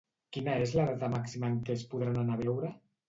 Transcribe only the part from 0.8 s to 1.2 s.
data